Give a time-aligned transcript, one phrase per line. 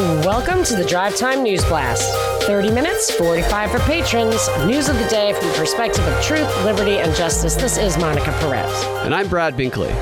[0.00, 2.10] Welcome to the Drive Time News Blast.
[2.46, 4.48] 30 minutes, 45 for patrons.
[4.64, 7.54] News of the day from the perspective of truth, liberty, and justice.
[7.54, 8.72] This is Monica Perez.
[9.04, 9.92] And I'm Brad Binkley.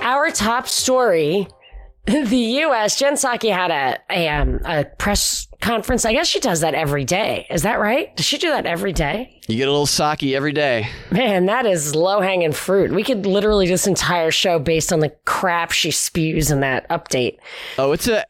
[0.00, 1.46] Our top story
[2.06, 2.98] the U.S.
[2.98, 6.04] Jen Psaki had a a, um, a press conference.
[6.04, 7.46] I guess she does that every day.
[7.50, 8.14] Is that right?
[8.16, 9.40] Does she do that every day?
[9.48, 10.88] You get a little sake every day.
[11.10, 12.90] Man, that is low hanging fruit.
[12.90, 16.88] We could literally do this entire show based on the crap she spews in that
[16.88, 17.38] update.
[17.78, 18.24] Oh, it's a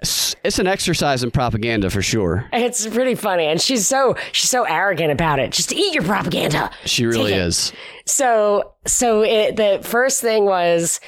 [0.44, 2.48] it's an exercise in propaganda for sure.
[2.52, 5.52] It's pretty funny, and she's so she's so arrogant about it.
[5.52, 6.70] Just eat your propaganda.
[6.84, 7.72] She really is.
[8.04, 11.00] So so it, the first thing was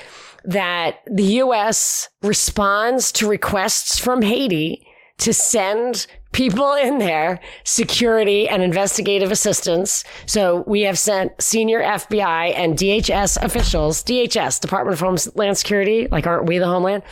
[0.44, 2.08] that the U.S.
[2.22, 4.86] responds to requests from Haiti
[5.18, 10.04] to send people in there, security and investigative assistance.
[10.26, 16.26] So we have sent senior FBI and DHS officials, DHS, Department of Homeland Security, like
[16.26, 17.02] aren't we the Homeland,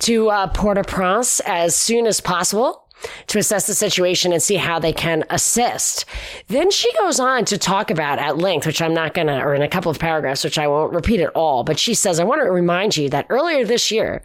[0.00, 2.84] to uh, Port-au-Prince as soon as possible
[3.26, 6.04] to assess the situation and see how they can assist.
[6.48, 9.54] Then she goes on to talk about at length, which I'm not going to, or
[9.54, 12.24] in a couple of paragraphs, which I won't repeat at all, but she says, I
[12.24, 14.22] want to remind you that earlier this year,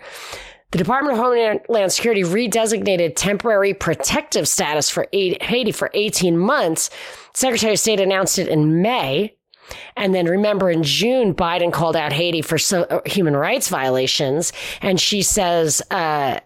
[0.72, 6.89] the Department of Homeland Security redesignated temporary protective status for Haiti for 18 months.
[7.34, 9.36] Secretary of State announced it in May.
[9.95, 14.52] And then remember in June, Biden called out Haiti for uh, human rights violations.
[14.81, 16.39] And she says, uh,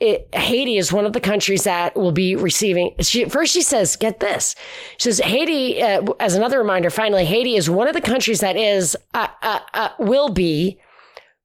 [0.00, 2.94] it, Haiti is one of the countries that will be receiving.
[3.00, 4.54] She, first, she says, "Get this."
[4.96, 8.56] She says, "Haiti." Uh, as another reminder, finally, Haiti is one of the countries that
[8.56, 10.80] is uh, uh, uh, will be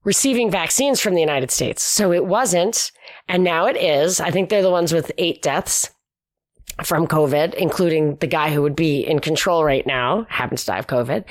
[0.06, 1.82] receiving vaccines from the United States.
[1.82, 2.92] So it wasn't,
[3.28, 4.20] and now it is.
[4.20, 5.90] I think they're the ones with eight deaths
[6.84, 10.78] from COVID, including the guy who would be in control right now, happens to die
[10.78, 11.24] of COVID.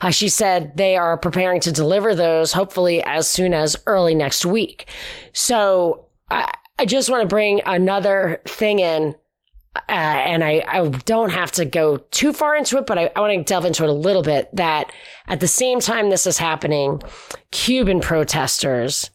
[0.00, 4.46] Uh, she said they are preparing to deliver those hopefully as soon as early next
[4.46, 4.88] week.
[5.32, 9.14] So I just want to bring another thing in.
[9.74, 13.20] Uh, and I, I don't have to go too far into it, but I, I
[13.20, 14.92] want to delve into it a little bit that
[15.28, 17.00] at the same time this is happening,
[17.50, 19.10] Cuban protesters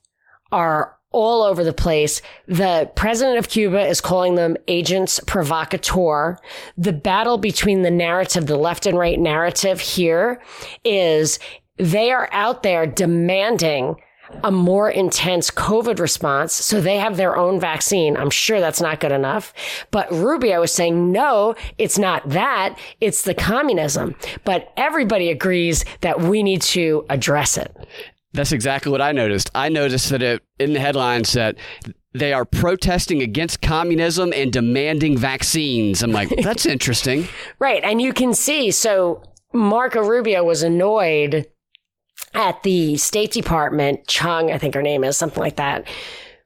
[0.51, 2.21] are all over the place.
[2.47, 6.37] The president of Cuba is calling them agents provocateur.
[6.77, 10.41] The battle between the narrative, the left and right narrative here
[10.83, 11.39] is
[11.77, 13.95] they are out there demanding
[14.43, 16.53] a more intense COVID response.
[16.53, 18.17] So they have their own vaccine.
[18.17, 19.53] I'm sure that's not good enough.
[19.91, 22.77] But Rubio is saying, no, it's not that.
[23.01, 24.15] It's the communism.
[24.43, 27.75] But everybody agrees that we need to address it.
[28.33, 29.49] That's exactly what I noticed.
[29.55, 31.55] I noticed that it, in the headlines that
[32.13, 36.03] they are protesting against communism and demanding vaccines.
[36.03, 37.27] I'm like, that's interesting.
[37.59, 37.83] right.
[37.83, 39.23] And you can see, so
[39.53, 41.47] Marco Rubio was annoyed
[42.33, 45.87] at the State Department, Chung, I think her name is, something like that,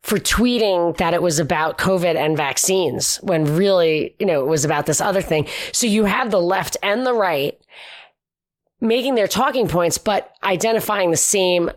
[0.02, 4.66] for tweeting that it was about COVID and vaccines when really, you know, it was
[4.66, 5.48] about this other thing.
[5.72, 7.60] So you have the left and the right
[8.80, 11.70] making their talking points, but identifying the same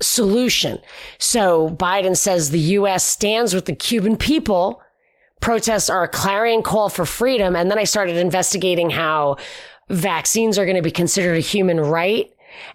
[0.00, 0.78] solution.
[1.18, 3.04] So Biden says the U.S.
[3.04, 4.80] stands with the Cuban people.
[5.40, 7.54] Protests are a clarion call for freedom.
[7.54, 9.36] And then I started investigating how
[9.90, 12.30] vaccines are going to be considered a human right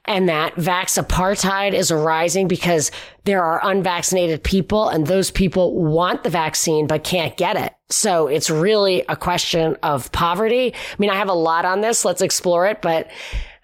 [0.05, 2.91] and that vax apartheid is arising because
[3.25, 7.73] there are unvaccinated people and those people want the vaccine but can't get it.
[7.89, 10.73] So it's really a question of poverty.
[10.73, 12.05] I mean, I have a lot on this.
[12.05, 13.09] Let's explore it, but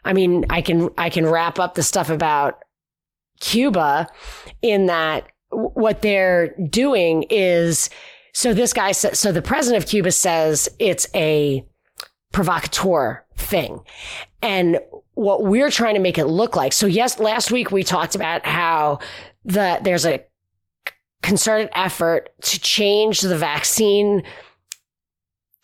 [0.03, 2.63] I mean, I can, I can wrap up the stuff about
[3.39, 4.07] Cuba
[4.61, 7.89] in that what they're doing is,
[8.33, 11.66] so this guy says, so the president of Cuba says it's a
[12.31, 13.79] provocateur thing.
[14.41, 14.79] And
[15.17, 16.72] what we're trying to make it look like.
[16.73, 19.00] So yes, last week we talked about how
[19.44, 20.23] the, there's a
[21.23, 24.22] concerted effort to change the vaccine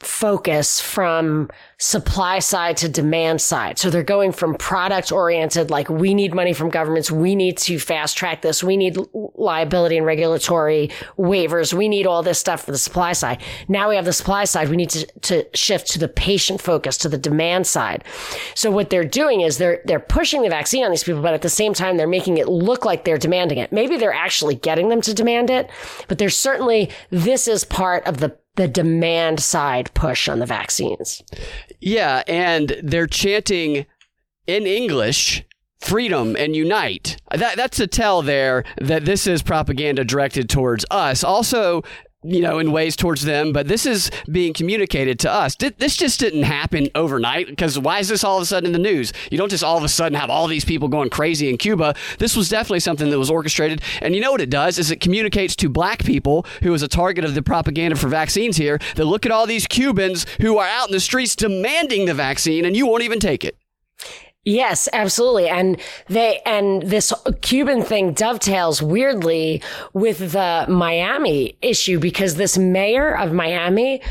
[0.06, 3.78] focus from supply side to demand side.
[3.78, 7.12] So they're going from product oriented, like we need money from governments.
[7.12, 8.64] We need to fast track this.
[8.64, 8.98] We need
[9.36, 11.74] liability and regulatory waivers.
[11.74, 13.42] We need all this stuff for the supply side.
[13.68, 14.70] Now we have the supply side.
[14.70, 18.04] We need to, to shift to the patient focus, to the demand side.
[18.56, 21.42] So what they're doing is they're, they're pushing the vaccine on these people, but at
[21.42, 23.72] the same time, they're making it look like they're demanding it.
[23.72, 25.70] Maybe they're actually getting them to demand it,
[26.08, 31.22] but there's certainly, this is part of the the demand side push on the vaccines.
[31.80, 33.86] Yeah, and they're chanting
[34.48, 35.44] in English
[35.80, 37.18] freedom and unite.
[37.32, 41.24] That, that's a tell there that this is propaganda directed towards us.
[41.24, 41.84] Also,
[42.24, 45.56] you know, in ways towards them, but this is being communicated to us.
[45.56, 48.80] This just didn't happen overnight because why is this all of a sudden in the
[48.80, 49.14] news?
[49.32, 51.96] You don't just all of a sudden have all these people going crazy in Cuba.
[52.20, 53.82] This was definitely something that was orchestrated.
[54.02, 56.88] And you know what it does is it communicates to black people who is a
[56.88, 60.68] target of the propaganda for vaccines here that look at all these Cubans who are
[60.68, 63.58] out in the streets demanding the vaccine and you won't even take it.
[64.46, 65.48] Yes, absolutely.
[65.48, 65.80] And
[66.10, 69.62] they, and this Cuban thing dovetails weirdly
[69.94, 74.02] with the Miami issue because this mayor of Miami,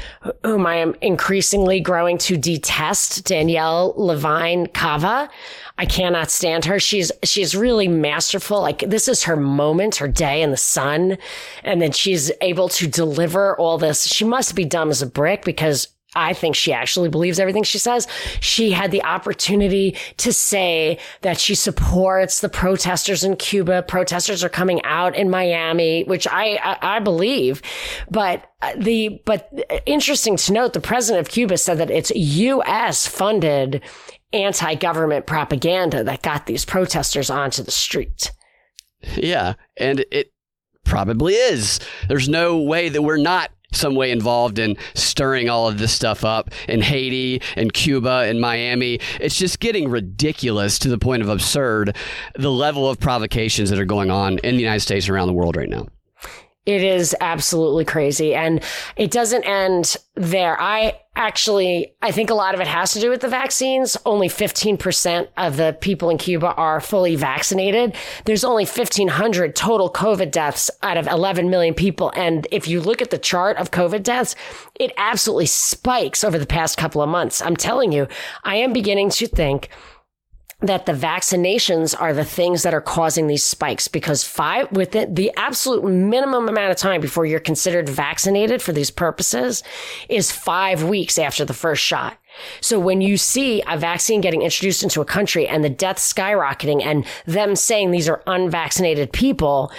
[0.43, 5.29] whom I am increasingly growing to detest, Danielle Levine Cava,
[5.77, 6.81] I cannot stand her.
[6.81, 8.63] She's, she's really masterful.
[8.63, 11.19] Like this is her moment, her day in the sun.
[11.63, 14.07] And then she's able to deliver all this.
[14.07, 17.79] She must be dumb as a brick because I think she actually believes everything she
[17.79, 18.07] says.
[18.41, 23.83] She had the opportunity to say that she supports the protesters in Cuba.
[23.83, 27.63] Protesters are coming out in Miami, which I, I, I believe.
[28.11, 32.11] But uh, the, but uh, interesting to note, the president of Cuba said that it's
[32.11, 33.07] U.S.
[33.07, 33.81] funded
[34.35, 38.33] anti-government propaganda that got these protesters onto the street.
[39.17, 39.55] Yeah.
[39.77, 40.33] And it
[40.85, 41.81] probably is.
[42.09, 46.25] There's no way that we're not some way involved in stirring all of this stuff
[46.25, 49.01] up in Haiti and Cuba and Miami.
[49.21, 51.97] It's just getting ridiculous to the point of absurd
[52.35, 55.35] the level of provocations that are going on in the United States and around the
[55.35, 55.87] world right now.
[56.65, 58.35] It is absolutely crazy.
[58.35, 58.63] And
[58.97, 60.61] it doesn't end there.
[60.61, 63.97] I actually, I think a lot of it has to do with the vaccines.
[64.07, 67.97] Only 15% of the people in Cuba are fully vaccinated.
[68.27, 72.13] There's only 1500 total COVID deaths out of 11 million people.
[72.15, 74.37] And if you look at the chart of COVID deaths,
[74.77, 77.43] it absolutely spikes over the past couple of months.
[77.43, 78.07] I'm telling you,
[78.45, 79.69] I am beginning to think
[80.63, 85.33] that the vaccinations are the things that are causing these spikes because five within the
[85.37, 89.63] absolute minimum amount of time before you're considered vaccinated for these purposes
[90.09, 92.17] is five weeks after the first shot.
[92.61, 96.83] So when you see a vaccine getting introduced into a country and the deaths skyrocketing
[96.83, 99.73] and them saying these are unvaccinated people,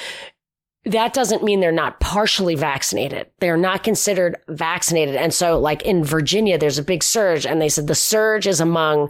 [0.85, 3.27] that doesn't mean they're not partially vaccinated.
[3.39, 5.15] They're not considered vaccinated.
[5.15, 8.59] And so like in Virginia, there's a big surge and they said the surge is
[8.59, 9.09] among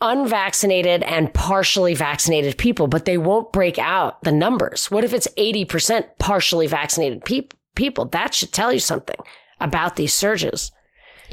[0.00, 4.90] unvaccinated and partially vaccinated people, but they won't break out the numbers.
[4.90, 8.06] What if it's 80% partially vaccinated pe- people?
[8.06, 9.16] That should tell you something
[9.60, 10.72] about these surges.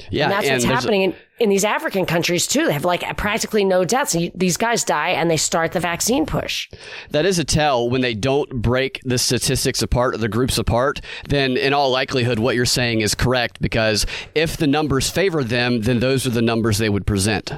[0.10, 0.24] Yeah.
[0.24, 2.66] And that's and what's happening in, in these African countries too.
[2.66, 4.16] They have like practically no deaths.
[4.34, 6.70] These guys die and they start the vaccine push.
[7.12, 11.02] That is a tell when they don't break the statistics apart or the groups apart,
[11.28, 15.82] then in all likelihood, what you're saying is correct because if the numbers favor them,
[15.82, 17.52] then those are the numbers they would present.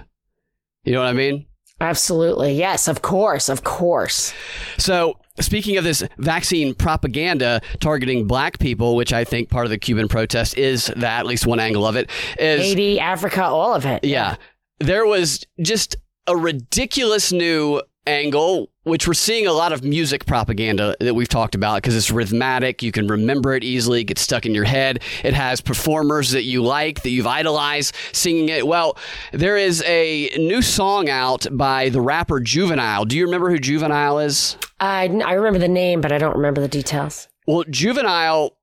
[0.86, 1.46] You know what I mean?
[1.82, 2.54] Absolutely.
[2.54, 3.50] Yes, of course.
[3.50, 4.34] Of course.
[4.78, 9.78] So, speaking of this vaccine propaganda targeting black people, which I think part of the
[9.78, 12.10] Cuban protest is that, at least one angle of it,
[12.40, 14.04] is Haiti, Africa, all of it.
[14.04, 14.10] Yeah.
[14.10, 14.36] yeah.
[14.80, 15.98] There was just
[16.28, 21.56] a ridiculous new angle, which we're seeing a lot of music propaganda that we've talked
[21.56, 22.82] about because it's rhythmic.
[22.82, 25.04] You can remember it easily, get stuck in your head.
[25.24, 28.66] It has performers that you like, that you've idolized singing it.
[28.66, 28.98] Well,
[29.34, 33.06] there is a new song out by the rapper Juvenile.
[33.06, 34.56] Do you remember who Juvenile is?
[34.80, 37.28] I, I remember the name, but I don't remember the details.
[37.48, 38.55] Well, Juvenile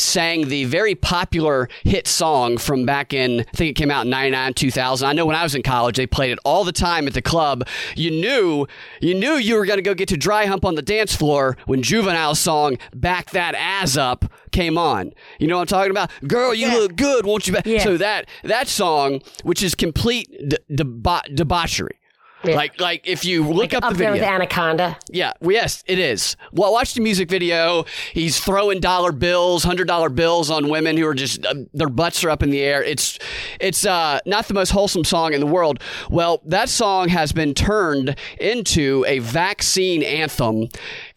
[0.00, 4.10] sang the very popular hit song from back in, I think it came out in
[4.10, 5.08] 99, 2000.
[5.08, 7.22] I know when I was in college, they played it all the time at the
[7.22, 7.66] club.
[7.96, 8.66] You knew,
[9.00, 11.56] you knew you were going to go get to dry hump on the dance floor
[11.66, 15.12] when Juvenile's song Back That Ass Up came on.
[15.38, 16.10] You know what I'm talking about?
[16.26, 16.74] Girl, you yeah.
[16.74, 17.56] look good, won't you?
[17.64, 17.84] Yeah.
[17.84, 21.99] So that, that song, which is complete de- deba- debauchery.
[22.42, 22.54] Yeah.
[22.54, 24.98] Like, like if you look like up, up the video, there with Anaconda.
[25.10, 26.36] Yeah, yes, it is.
[26.52, 27.84] Well, watch the music video.
[28.14, 32.24] He's throwing dollar bills, hundred dollar bills on women who are just uh, their butts
[32.24, 32.82] are up in the air.
[32.82, 33.18] It's,
[33.60, 35.80] it's uh, not the most wholesome song in the world.
[36.08, 40.68] Well, that song has been turned into a vaccine anthem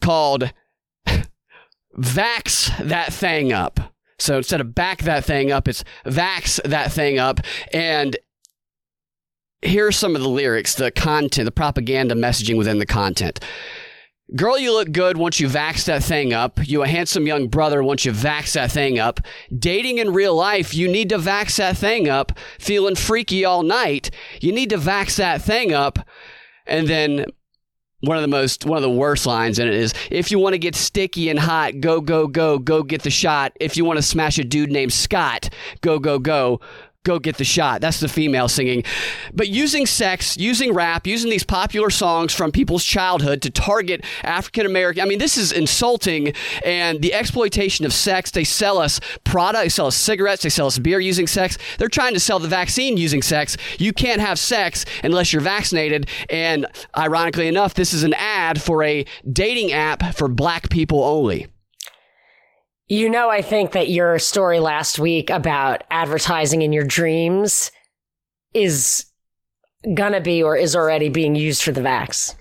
[0.02, 0.52] called
[1.98, 3.80] "Vax That Thing Up."
[4.20, 7.40] So instead of back that thing up, it's vax that thing up.
[7.74, 8.16] And
[9.64, 13.40] here are some of the lyrics, the content, the propaganda messaging within the content.
[14.36, 16.60] Girl, you look good once you vax that thing up.
[16.64, 19.20] You a handsome young brother once you vax that thing up.
[19.58, 22.32] Dating in real life, you need to vax that thing up.
[22.58, 24.10] Feeling freaky all night,
[24.42, 26.00] you need to vax that thing up.
[26.66, 27.26] And then
[28.00, 30.54] one of the most one of the worst lines in it is if you want
[30.54, 33.54] to get sticky and hot, go go go, go get the shot.
[33.60, 35.50] If you want to smash a dude named Scott,
[35.82, 36.60] go go go,
[37.04, 37.82] go get the shot.
[37.82, 38.84] That's the female singing.
[39.34, 44.66] But using sex, using rap, using these popular songs from people's childhood to target African
[44.66, 45.04] American.
[45.04, 46.34] I mean, this is insulting.
[46.66, 50.68] And the exploitation of sex, they sell us products, they sell us cigarettes, they sell
[50.68, 51.58] us beer using sex.
[51.78, 53.58] They're trying to sell the vaccine using sex.
[53.78, 56.08] You can't have sex unless you're vaccinated.
[56.30, 61.48] And ironically enough, this is an ad for a dating app for black people only.
[62.94, 67.72] You know, I think that your story last week about advertising in your dreams
[68.54, 69.06] is
[69.96, 72.36] gonna be or is already being used for the vax.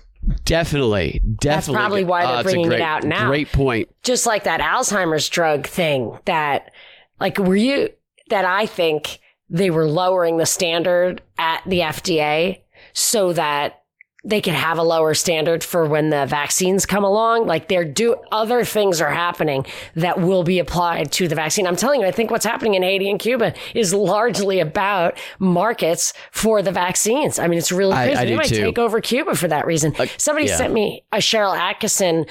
[0.45, 1.39] Definitely, definitely.
[1.39, 3.27] That's probably why they're Uh, bringing great- it out now.
[3.29, 3.89] Great point.
[4.03, 6.71] Just like that Alzheimer's drug thing that,
[7.19, 7.89] like, were you,
[8.29, 9.17] that I think
[9.49, 12.61] they were lowering the standard at the FDA
[12.93, 13.81] so that
[14.25, 17.45] they could have a lower standard for when the vaccines come along.
[17.45, 19.65] Like they're do other things are happening
[19.95, 21.67] that will be applied to the vaccine.
[21.67, 26.13] I'm telling you, I think what's happening in Haiti and Cuba is largely about markets
[26.31, 27.37] for the vaccines.
[27.37, 28.15] I mean, it's really crazy.
[28.15, 28.63] I they might too.
[28.63, 29.93] take over Cuba for that reason.
[30.17, 30.57] Somebody yeah.
[30.57, 32.29] sent me a Sharyl Attkisson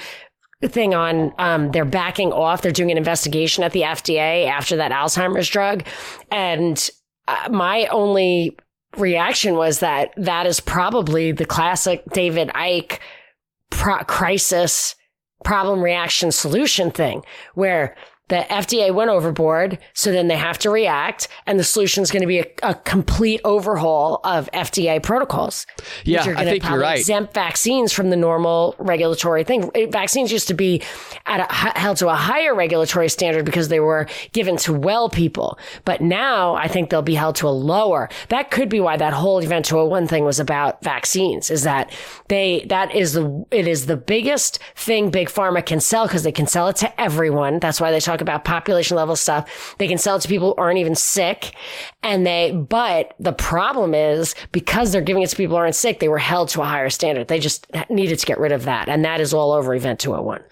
[0.63, 2.61] thing on um, they're backing off.
[2.61, 5.83] They're doing an investigation at the FDA after that Alzheimer's drug,
[6.31, 6.89] and
[7.27, 8.57] uh, my only
[8.97, 12.99] reaction was that that is probably the classic David Icke
[13.69, 14.95] pro- crisis
[15.43, 17.23] problem reaction solution thing
[17.53, 17.95] where
[18.29, 22.21] the FDA went overboard, so then they have to react, and the solution is going
[22.21, 25.65] to be a, a complete overhaul of FDA protocols.
[26.05, 26.99] Yeah, I think you're right.
[26.99, 29.69] Exempt vaccines from the normal regulatory thing.
[29.75, 30.81] Eh, vaccines used to be
[31.25, 35.59] at a, held to a higher regulatory standard because they were given to well people,
[35.83, 38.09] but now I think they'll be held to a lower.
[38.29, 41.51] That could be why that whole Event 201 thing was about vaccines.
[41.51, 41.91] Is that
[42.29, 46.31] they that is the it is the biggest thing big pharma can sell because they
[46.31, 47.59] can sell it to everyone.
[47.59, 49.75] That's why they talk about population level stuff.
[49.77, 51.55] They can sell it to people who aren't even sick.
[52.01, 55.99] And they, but the problem is because they're giving it to people who aren't sick,
[55.99, 57.27] they were held to a higher standard.
[57.27, 58.89] They just needed to get rid of that.
[58.89, 60.43] And that is all over Event 201.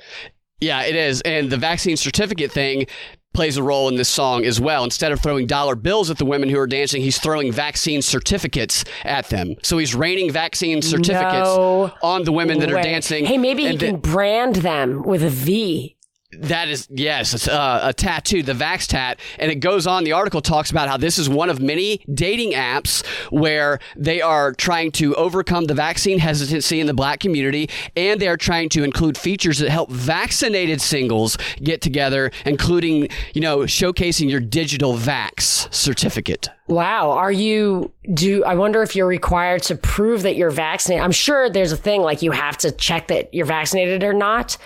[0.60, 1.22] Yeah, it is.
[1.22, 2.86] And the vaccine certificate thing
[3.34, 4.84] plays a role in this song as well.
[4.84, 8.84] Instead of throwing dollar bills at the women who are dancing, he's throwing vaccine certificates
[9.04, 9.56] at them.
[9.64, 13.26] So he's raining vaccine certificates No on the women that are dancing.
[13.26, 15.96] Hey, maybe he and can brand them with a V.
[16.34, 20.04] That is yes, it's uh, a tattoo, the Vax tat, and it goes on.
[20.04, 24.54] The article talks about how this is one of many dating apps where they are
[24.54, 28.84] trying to overcome the vaccine hesitancy in the black community, and they are trying to
[28.84, 35.74] include features that help vaccinated singles get together, including you know showcasing your digital Vax
[35.74, 36.50] certificate.
[36.68, 37.12] Wow.
[37.12, 41.04] Are you, do, I wonder if you're required to prove that you're vaccinated.
[41.04, 44.58] I'm sure there's a thing like you have to check that you're vaccinated or not.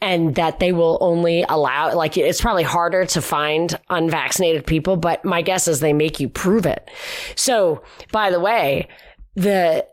[0.00, 5.24] And that they will only allow, like, it's probably harder to find unvaccinated people, but
[5.24, 6.88] my guess is they make you prove it.
[7.34, 8.86] So, by the way,
[9.34, 9.84] the,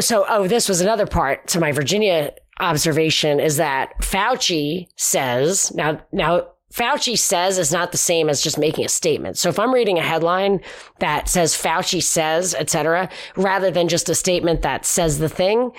[0.00, 6.02] so, oh, this was another part to my Virginia observation is that Fauci says, now,
[6.10, 9.36] now, Fauci says is not the same as just making a statement.
[9.38, 10.60] So if I'm reading a headline
[11.00, 15.72] that says Fauci says, et cetera, rather than just a statement that says the thing,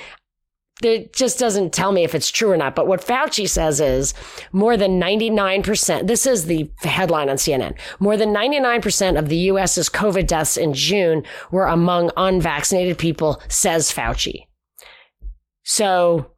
[0.83, 2.75] it just doesn't tell me if it's true or not.
[2.75, 4.13] But what Fauci says is
[4.51, 9.89] more than 99%, this is the headline on CNN, more than 99% of the US's
[9.89, 14.47] COVID deaths in June were among unvaccinated people, says Fauci.
[15.63, 16.31] So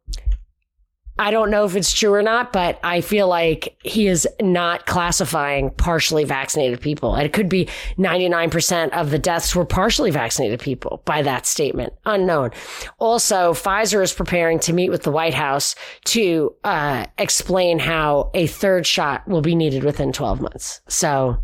[1.16, 4.84] I don't know if it's true or not, but I feel like he is not
[4.86, 7.14] classifying partially vaccinated people.
[7.14, 7.68] And it could be
[7.98, 11.92] 99% of the deaths were partially vaccinated people by that statement.
[12.04, 12.50] Unknown.
[12.98, 18.48] Also, Pfizer is preparing to meet with the White House to uh, explain how a
[18.48, 20.80] third shot will be needed within 12 months.
[20.88, 21.38] So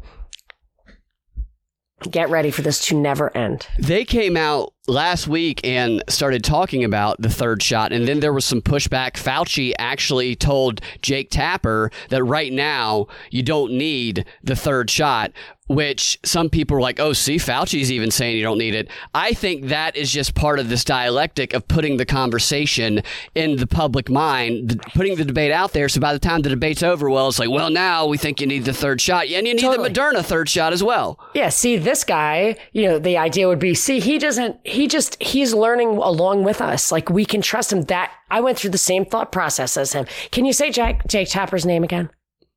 [2.11, 3.67] get ready for this to never end.
[3.79, 8.33] They came out last week and started talking about the third shot, and then there
[8.33, 9.13] was some pushback.
[9.13, 15.33] Fauci actually told Jake Tapper that right now you don't need the third shot,
[15.69, 18.89] which some people are like, oh, see, Fauci's even saying you don't need it.
[19.15, 23.03] I think that is just part of this dialectic of putting the conversation
[23.37, 25.89] in the public mind, putting the debate out there.
[25.89, 28.49] So by the time the debate's over, well, it's like, well, now we think you
[28.49, 29.89] need the third shot, and you need Totally.
[29.89, 31.21] the Moderna third shot as well.
[31.35, 35.21] Yeah, see, this guy, you know, the idea would be, see, he doesn't, he just,
[35.23, 36.91] he's learning along with us.
[36.93, 37.83] Like, we can trust him.
[37.83, 40.07] That, I went through the same thought process as him.
[40.31, 42.11] Can you say Jack, Jake Tapper's name again?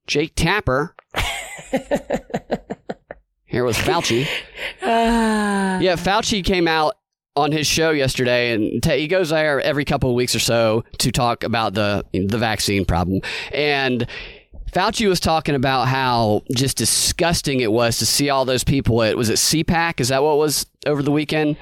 [0.07, 0.95] Jake Tapper.
[3.45, 4.23] Here was Fauci.
[4.81, 6.95] Uh, Yeah, Fauci came out
[7.35, 10.83] on his show yesterday, and t- he goes there every couple of weeks or so
[10.99, 13.21] to talk about the the vaccine problem.
[13.51, 14.07] And
[14.71, 19.17] Fauci was talking about how just disgusting it was to see all those people at
[19.17, 19.99] was it CPAC?
[19.99, 21.57] Is that what was over the weekend?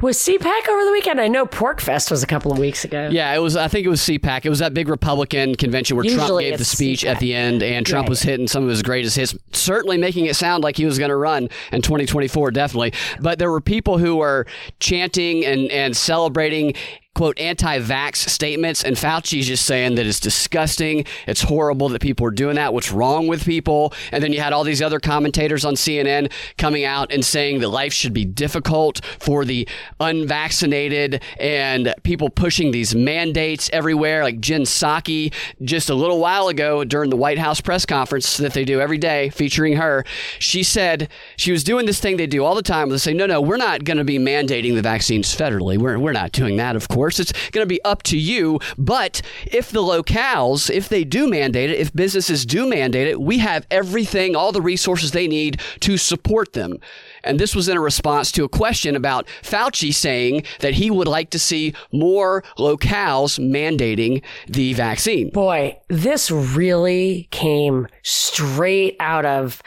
[0.00, 1.20] Was CPAC over the weekend?
[1.20, 3.08] I know PorcFest was a couple of weeks ago.
[3.10, 3.56] Yeah, it was.
[3.56, 4.44] I think it was CPAC.
[4.44, 7.08] It was that big Republican convention where Trump gave the speech CPAC.
[7.10, 8.10] at the end, and Trump Right.
[8.10, 11.08] was hitting some of his greatest hits, certainly making it sound like he was going
[11.10, 12.92] to run in 2024, definitely.
[13.20, 14.46] But there were people who were
[14.80, 16.74] chanting and and celebrating.
[17.18, 22.30] Quote anti-vax statements, and Fauci's just saying that it's disgusting, it's horrible that people are
[22.30, 22.72] doing that.
[22.72, 23.92] What's wrong with people?
[24.12, 27.70] And then you had all these other commentators on CNN coming out and saying that
[27.70, 29.66] life should be difficult for the
[29.98, 34.22] unvaccinated and people pushing these mandates everywhere.
[34.22, 38.52] Like Jen Psaki, just a little while ago during the White House press conference that
[38.52, 40.04] they do every day featuring her,
[40.38, 42.90] she said she was doing this thing they do all the time.
[42.90, 45.76] They say, no, no, we're not going to be mandating the vaccines federally.
[45.76, 47.07] We're, we're not doing that, of course.
[47.08, 48.58] It's going to be up to you.
[48.76, 53.38] But if the locales, if they do mandate it, if businesses do mandate it, we
[53.38, 56.78] have everything, all the resources they need to support them.
[57.24, 61.08] And this was in a response to a question about Fauci saying that he would
[61.08, 65.30] like to see more locales mandating the vaccine.
[65.30, 69.62] Boy, this really came straight out of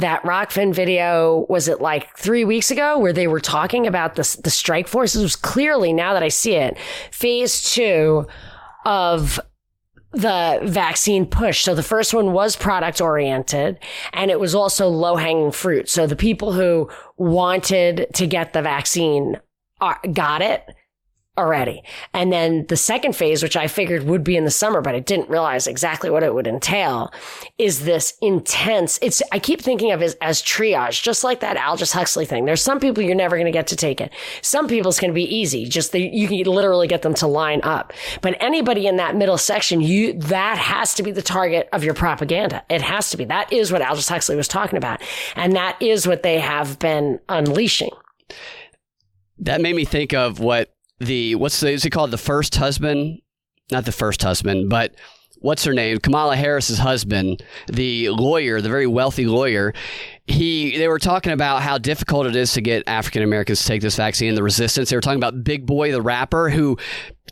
[0.00, 1.46] that Rokfin video.
[1.48, 5.14] Was it like three weeks ago where they were talking about the, the strike force?
[5.14, 6.76] Was clearly, now that I see it,
[7.10, 8.26] phase two
[8.84, 9.40] of
[10.12, 11.62] the vaccine push.
[11.62, 13.78] So the first one was product oriented
[14.12, 15.88] and it was also low hanging fruit.
[15.88, 19.38] So the people who wanted to get the vaccine
[20.12, 20.68] got it
[21.40, 21.82] already.
[22.14, 25.00] And then the second phase, which I figured would be in the summer, but I
[25.00, 27.12] didn't realize exactly what it would entail,
[27.58, 28.98] is this intense.
[29.02, 32.44] It's, I keep thinking of it as, as triage, just like that Aldous Huxley thing.
[32.44, 34.12] There's some people you're never going to get to take it.
[34.42, 35.66] Some people's going to be easy.
[35.66, 37.92] Just the, you can literally get them to line up.
[38.20, 41.94] But anybody in that middle section, you, that has to be the target of your
[41.94, 42.62] propaganda.
[42.68, 43.24] It has to be.
[43.24, 45.00] That is what Aldous Huxley was talking about.
[45.36, 47.90] And that is what they have been unleashing.
[49.38, 53.20] That made me think of what the what's the is he called the first husband?
[53.72, 54.94] Not the first husband, but
[55.40, 55.98] what's her name?
[55.98, 59.72] Kamala Harris's husband, the lawyer, the very wealthy lawyer.
[60.26, 63.82] He they were talking about how difficult it is to get African Americans to take
[63.82, 64.90] this vaccine, and the resistance.
[64.90, 66.78] They were talking about Big Boy, the rapper, who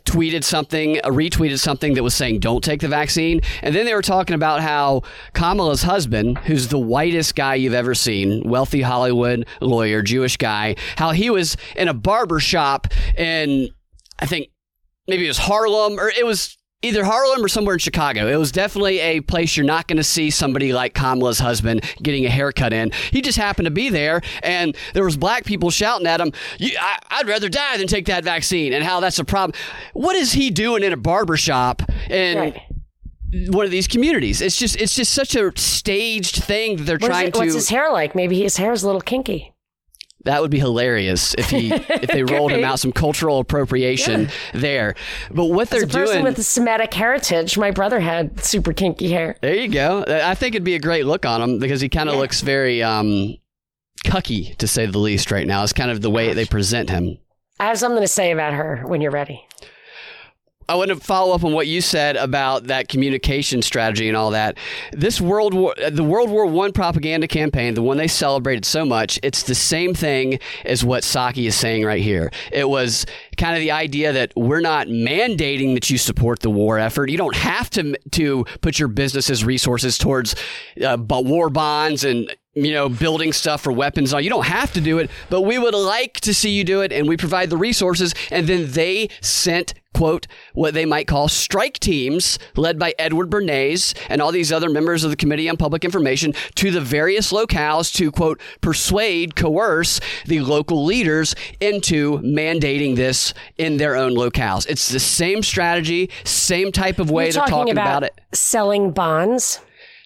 [0.09, 3.41] tweeted something, uh, retweeted something that was saying don't take the vaccine.
[3.61, 7.93] And then they were talking about how Kamala's husband, who's the whitest guy you've ever
[7.93, 13.69] seen, wealthy Hollywood lawyer, Jewish guy, how he was in a barber shop in,
[14.17, 14.49] I think
[15.07, 18.27] maybe it was Harlem or it was either Harlem or somewhere in Chicago.
[18.27, 22.25] It was definitely a place you're not going to see somebody like Kamala's husband getting
[22.25, 22.91] a haircut in.
[23.11, 26.77] He just happened to be there, and there was black people shouting at him, "You-
[26.79, 29.59] I, "I'd rather die than take that vaccine," and how that's a problem.
[29.93, 32.61] What is he doing in a barber shop in Right.
[33.49, 34.41] one of these communities?
[34.41, 37.69] It's just it's just such a staged thing that they're What trying it- what's his
[37.69, 38.15] hair like?
[38.15, 39.53] Maybe his hair is a little kinky.
[40.25, 44.95] That would be hilarious if he if they rolled him out some cultural appropriation there.
[45.31, 48.73] But what they're As a person doing with a Semitic heritage, my brother had super
[48.73, 49.37] kinky hair.
[49.41, 50.03] There you go.
[50.07, 52.83] I think it'd be a great look on him because he kind of looks very
[52.83, 53.37] um,
[54.05, 55.63] cucky, to say the least, right now.
[55.63, 57.17] It's kind of the way they present him.
[57.59, 59.45] I have something to say about her when you're ready.
[60.69, 64.29] I want to follow up on what you said about that communication strategy and all
[64.31, 64.55] that.
[64.91, 69.19] This World War, the World War One propaganda campaign, the one they celebrated so much,
[69.23, 72.31] it's the same thing as what Psaki is saying right here.
[72.51, 76.77] It was kind of the idea that we're not mandating that you support the war
[76.77, 77.09] effort.
[77.09, 80.35] You don't have to to put your business's resources towards
[80.85, 84.11] uh, war bonds and you know, building stuff for weapons.
[84.11, 86.91] You don't have to do it, but we would like to see you do it,
[86.91, 88.13] and we provide the resources.
[88.31, 93.93] And then they sent, quote, what they might call strike teams, led by Edward Bernays
[94.09, 97.93] and all these other members of the Committee on Public Information, to the various locales
[97.95, 104.67] to, quote, persuade, coerce the local leaders into mandating this in their own locales.
[104.67, 108.19] It's the same strategy, same type of way You're they're talking about it.
[108.33, 109.59] selling bonds.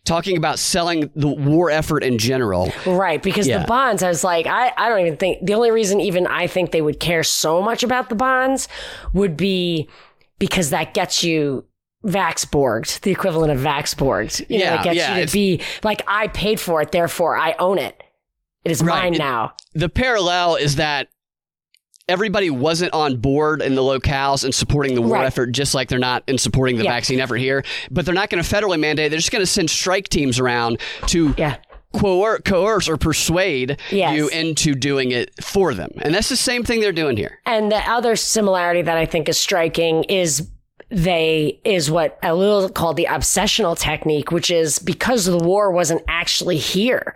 [0.05, 2.73] Talking about selling the war effort in general.
[2.85, 3.59] Right, because Yeah.
[3.59, 6.47] the bonds, I was like, I, I don't even think the only reason even I
[6.47, 8.67] think they would care so much about the bonds
[9.13, 9.87] would be
[10.39, 11.65] because that gets you
[12.05, 14.45] Vaxborged, the equivalent of Vaxborged.
[14.49, 17.37] You know, Yeah, it gets yeah, you to be like, I paid for it, therefore
[17.37, 18.01] I own it.
[18.65, 19.03] It is Right.
[19.03, 19.53] mine It- now.
[19.73, 21.07] the parallel is that
[22.09, 25.25] everybody wasn't on board in the locales and supporting the war Right.
[25.25, 26.91] effort, just like they're not in supporting the Yeah.
[26.91, 27.63] vaccine effort here.
[27.89, 29.09] But they're not going to federally mandate.
[29.09, 31.55] They're just going to send strike teams around to Yeah.
[31.93, 34.17] coer- coerce or persuade Yes.
[34.17, 35.91] you into doing it for them.
[36.01, 37.39] And that's the same thing they're doing here.
[37.45, 40.47] And the other similarity that I think is striking is
[40.93, 46.57] they is what little called the obsessional technique, which is because the war wasn't actually
[46.57, 47.15] here.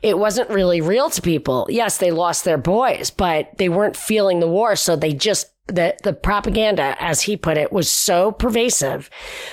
[0.00, 1.66] It wasn't really real to people.
[1.68, 4.76] Yes, they lost their boys, but they weren't feeling the war.
[4.76, 9.10] So they just the the propaganda, as he put it, was so pervasive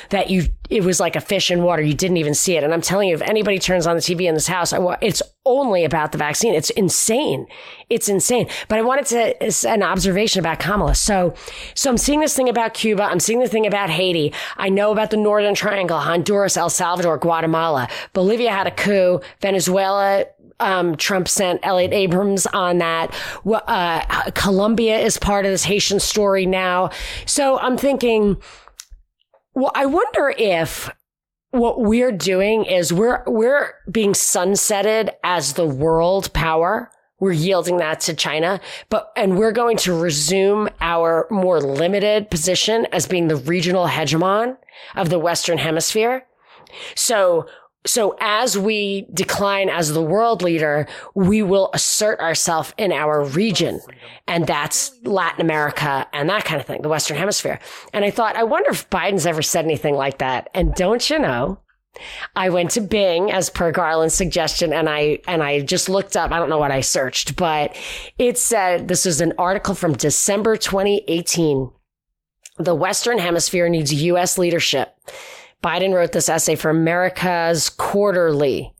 [0.09, 1.81] that you it was like a fish in water.
[1.81, 2.63] You didn't even see it.
[2.63, 5.23] And I'm telling you, if anybody turns on the TV in this house, I, it's
[5.45, 6.53] only about the vaccine.
[6.53, 7.47] It's insane.
[7.89, 8.47] It's insane.
[8.67, 10.95] But I wanted to it's an observation about Kamala.
[10.95, 11.33] So
[11.75, 13.03] so I'm seeing this thing about Cuba.
[13.03, 14.33] I'm seeing the thing about Haiti.
[14.57, 17.87] I know about the Northern Triangle, Honduras, El Salvador, Guatemala.
[18.13, 19.19] Bolivia had a coup.
[19.41, 20.25] Venezuela
[20.59, 23.13] um, Trump sent Elliott Abrams on that.
[23.45, 26.89] Uh, Colombia is part of this Haitian story now.
[27.25, 28.37] So I'm thinking,
[29.53, 30.89] well, I wonder if
[31.53, 36.89] what we're doing is we're we're being sunsetted as the world power.
[37.19, 42.87] We're yielding that to China, but and we're going to resume our more limited position
[42.91, 44.57] as being the regional hegemon
[44.95, 46.25] of the Western Hemisphere.
[46.95, 47.45] So
[47.85, 53.81] so as we decline as the world leader, we will assert ourselves in our region.
[54.27, 57.59] And that's Latin America and that kind of thing, the Western hemisphere.
[57.91, 60.49] And I thought, I wonder if Biden's ever said anything like that.
[60.53, 61.59] And don't you know,
[62.35, 66.31] I went to Bing as per Garland's suggestion and I, and I just looked up,
[66.31, 67.75] I don't know what I searched, but
[68.17, 71.69] it said this is an article from December 2018.
[72.57, 74.37] The Western hemisphere needs U.S.
[74.37, 74.95] leadership.
[75.63, 78.73] Biden wrote this essay for America's Quarterly,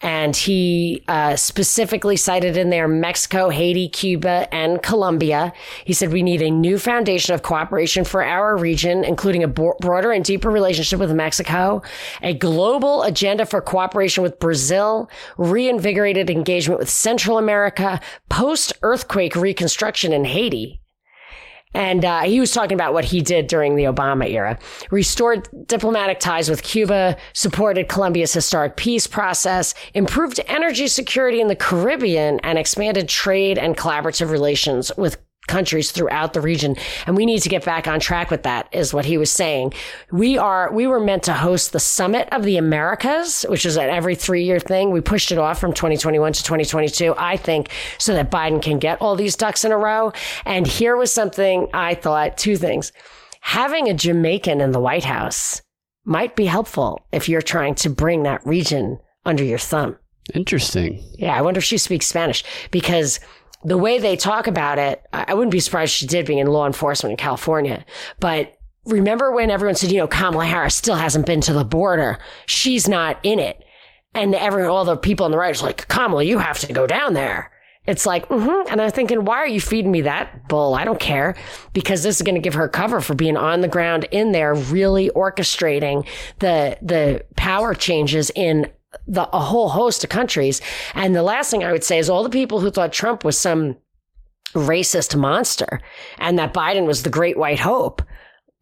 [0.00, 5.52] and he uh, specifically cited in there Mexico, Haiti, Cuba, and Colombia.
[5.84, 10.12] He said we need a new foundation of cooperation for our region, including a broader
[10.12, 11.82] and deeper relationship with Mexico,
[12.22, 18.00] a global agenda for cooperation with Brazil, reinvigorated engagement with Central America,
[18.30, 20.79] post earthquake reconstruction in Haiti,
[21.74, 24.58] and uh, he was talking about what he did during the Obama era.
[24.90, 31.56] Restored diplomatic ties with Cuba, supported Colombia's historic peace process, improved energy security in the
[31.56, 35.16] Caribbean, and expanded trade and collaborative relations with
[35.50, 36.76] countries throughout the region.
[37.06, 39.74] And we need to get back on track with that is what he was saying.
[40.10, 43.90] We are, we were meant to host the summit of the Americas, which is an
[43.90, 44.90] every three year thing.
[44.90, 49.02] We pushed it off from 2021 to 2022, I think, so that Biden can get
[49.02, 50.12] all these ducks in a row.
[50.46, 52.92] And here was something I thought two things.
[53.40, 55.62] Having a Jamaican in the White House
[56.04, 59.96] might be helpful if you're trying to bring that region under your thumb.
[60.34, 61.02] Interesting.
[61.18, 61.36] Yeah.
[61.36, 63.20] I wonder if she speaks Spanish because
[63.62, 66.66] the way they talk about it, I wouldn't be surprised she did being in law
[66.66, 67.84] enforcement in California.
[68.18, 72.18] But remember when everyone said, you know, Kamala Harris still hasn't been to the border.
[72.46, 73.62] She's not in it.
[74.14, 76.86] And everyone, all the people on the right is like, Kamala, you have to go
[76.86, 77.52] down there.
[77.86, 78.70] It's like, mm-hmm.
[78.70, 80.74] and I'm thinking, why are you feeding me that bull?
[80.74, 81.34] I don't care
[81.72, 84.54] because this is going to give her cover for being on the ground in there,
[84.54, 86.06] really orchestrating
[86.40, 88.70] the, the power changes in
[89.06, 90.60] the, a whole host of countries.
[90.94, 93.38] And the last thing I would say is all the people who thought Trump was
[93.38, 93.76] some
[94.54, 95.80] racist monster
[96.18, 98.02] and that Biden was the great white hope.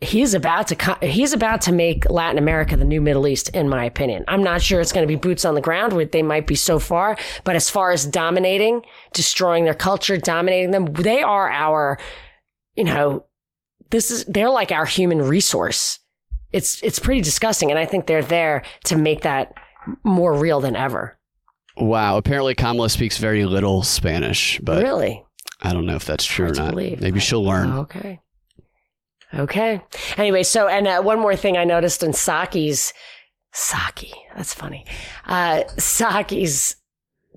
[0.01, 3.85] He's about to he's about to make Latin America the new Middle East, in my
[3.85, 4.25] opinion.
[4.29, 6.55] I'm not sure it's going to be boots on the ground where they might be
[6.55, 11.99] so far, but as far as dominating, destroying their culture, dominating them, they are our,
[12.77, 13.25] you know,
[13.91, 15.99] this is they're like our human resource.
[16.53, 19.53] It's it's pretty disgusting, and I think they're there to make that
[20.05, 21.19] more real than ever.
[21.77, 22.17] Wow.
[22.17, 25.25] Apparently, Kamala speaks very little Spanish, but really,
[25.63, 26.71] I don't know if that's true Hard or not.
[26.71, 27.01] Believe.
[27.01, 27.71] Maybe she'll learn.
[27.73, 28.21] Okay.
[29.35, 29.83] Okay.
[30.17, 32.93] Anyway, so and uh, one more thing I noticed in Saki's
[33.53, 34.13] Saki.
[34.37, 34.87] That's funny.
[35.27, 36.77] Uh, Psaki's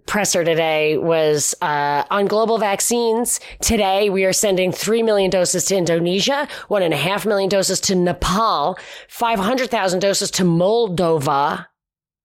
[0.06, 3.40] presser today was uh, on global vaccines.
[3.62, 10.00] Today, we are sending 3 million doses to Indonesia, 1.5 million doses to Nepal, 500,000
[10.00, 11.68] doses to Moldova,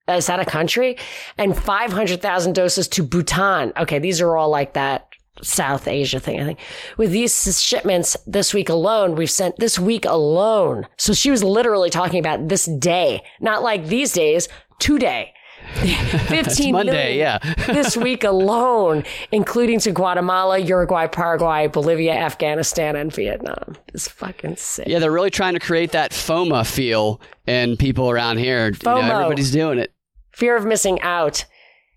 [0.09, 0.97] is that a country?
[1.39, 3.73] And 500,000 doses to Bhutan.
[3.77, 5.09] Okay, these are all like that
[5.43, 6.59] South Asia thing, I think.
[6.97, 10.87] With these shipments this week alone, we've sent this week alone.
[10.97, 15.33] So she was literally talking about this day, not like these days, today.
[15.77, 17.55] 15 Monday, million yeah.
[17.67, 23.77] this week alone, including to Guatemala, Uruguay, Paraguay, Bolivia, Afghanistan, and Vietnam.
[23.93, 24.87] It's fucking sick.
[24.87, 28.69] Yeah, they're really trying to create that FOMO feel in people around here.
[28.69, 29.93] You know, everybody's doing it
[30.37, 31.47] fear of missing out.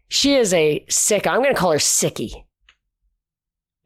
[0.07, 1.27] She is a sick.
[1.27, 2.31] I'm going to call her Sicky.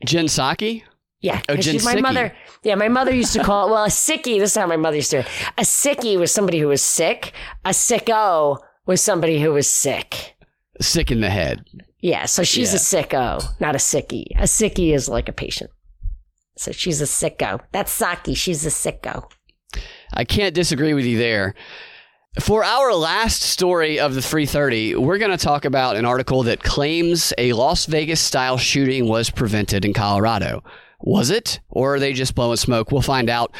[0.05, 0.83] Jen Psaki?
[1.21, 2.35] Yeah, oh, Jen she's my mother.
[2.63, 3.71] Yeah, my mother used to call it.
[3.71, 4.39] Well, a sickie.
[4.39, 5.25] This is how my mother used to.
[5.57, 7.33] A sickie was somebody who was sick.
[7.65, 10.35] A sicko was somebody who was sick.
[10.81, 11.65] Sick in the head.
[12.01, 13.01] Yeah, so she's Yeah.
[13.01, 14.27] a sicko, not a sickie.
[14.37, 15.71] A sickie is like a patient.
[16.57, 17.61] So she's a sicko.
[17.71, 18.33] That's Saki.
[18.33, 19.31] She's a sicko.
[20.13, 21.55] I can't disagree with you there.
[22.39, 26.63] For our last story of the 330, we're going to talk about an article that
[26.63, 30.63] claims a Las Vegas style shooting was prevented in Colorado.
[30.99, 31.59] Was it?
[31.69, 32.91] Or are they just blowing smoke?
[32.91, 33.53] We'll find out.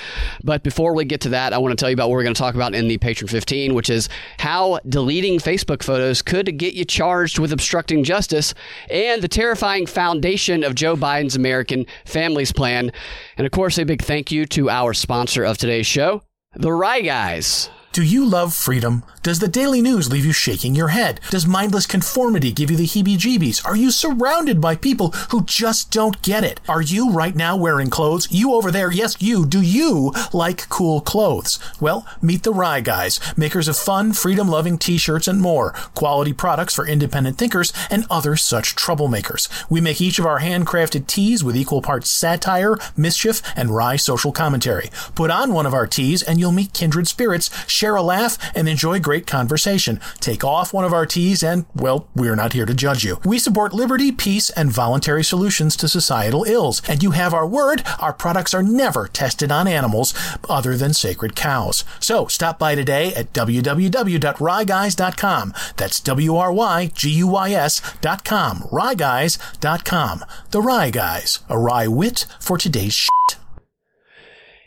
[0.44, 2.34] But before we get to that, I want to tell you about what we're going
[2.34, 4.10] to talk about in the Patron 15, which is
[4.40, 8.56] how deleting Facebook photos could get you charged with obstructing justice
[8.90, 12.92] and the terrifying foundation of Joe Biden's American Families Plan.
[13.38, 16.24] And of course, a big thank you to our sponsor of today's show,
[16.56, 17.70] The Wry Guys.
[17.94, 19.04] Do you love freedom?
[19.22, 21.22] Does the daily news leave you shaking your head?
[21.30, 23.64] Does mindless conformity give you the heebie jeebies?
[23.64, 26.60] Are you surrounded by people who just don't get it?
[26.68, 28.28] Are you right now wearing clothes?
[28.32, 31.60] You over there, yes, you, do you like cool clothes?
[31.80, 36.34] Well, meet the Wry Guys, makers of fun, freedom loving t shirts and more, quality
[36.34, 39.48] products for independent thinkers and other such troublemakers.
[39.70, 44.32] We make each of our handcrafted tees with equal parts satire, mischief, and wry social
[44.32, 44.90] commentary.
[45.14, 47.52] Put on one of our tees and you'll meet kindred spirits
[47.84, 50.00] share a laugh, and enjoy great conversation.
[50.22, 53.20] Take off one of our tees, and, well, we're not here to judge you.
[53.26, 56.82] We support liberty, peace, and voluntary solutions to societal ills.
[56.88, 60.14] And you have our word, our products are never tested on animals
[60.48, 61.84] other than sacred cows.
[62.00, 65.54] So stop by today at www.wryguys.com.
[65.76, 68.60] That's W R Y G U Y S.com.
[68.72, 70.26] Wryguys.com.
[70.52, 73.43] The Wry Guys, a wry wit for today's shit.